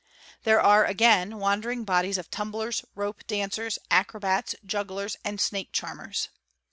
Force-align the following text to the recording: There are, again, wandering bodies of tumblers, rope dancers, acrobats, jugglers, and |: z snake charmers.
There 0.45 0.59
are, 0.59 0.83
again, 0.83 1.37
wandering 1.37 1.83
bodies 1.85 2.17
of 2.17 2.31
tumblers, 2.31 2.83
rope 2.95 3.21
dancers, 3.27 3.77
acrobats, 3.91 4.55
jugglers, 4.65 5.15
and 5.23 5.39
|: 5.39 5.39
z 5.39 5.45
snake 5.45 5.69
charmers. 5.73 6.29